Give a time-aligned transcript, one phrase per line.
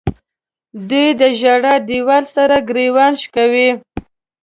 [0.89, 3.69] دوی د ژړا دیوال سره ګریوان شکوي.